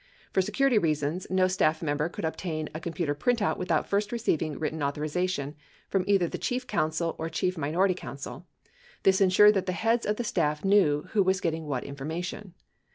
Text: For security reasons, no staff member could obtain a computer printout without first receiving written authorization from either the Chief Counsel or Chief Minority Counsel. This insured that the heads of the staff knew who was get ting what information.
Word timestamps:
For 0.33 0.41
security 0.41 0.79
reasons, 0.79 1.27
no 1.29 1.47
staff 1.47 1.79
member 1.83 2.09
could 2.09 2.25
obtain 2.25 2.69
a 2.73 2.79
computer 2.79 3.13
printout 3.13 3.57
without 3.57 3.87
first 3.87 4.11
receiving 4.11 4.57
written 4.57 4.81
authorization 4.81 5.55
from 5.89 6.05
either 6.07 6.27
the 6.27 6.39
Chief 6.39 6.65
Counsel 6.65 7.13
or 7.19 7.29
Chief 7.29 7.55
Minority 7.55 7.93
Counsel. 7.93 8.47
This 9.03 9.21
insured 9.21 9.53
that 9.53 9.67
the 9.67 9.73
heads 9.73 10.07
of 10.07 10.15
the 10.15 10.23
staff 10.23 10.65
knew 10.65 11.03
who 11.11 11.21
was 11.21 11.39
get 11.39 11.51
ting 11.51 11.67
what 11.67 11.83
information. 11.83 12.55